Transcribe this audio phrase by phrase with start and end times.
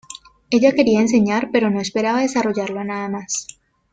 [0.49, 3.45] Ella quería enseñar pero no esperaba desarrollarlo a nada más.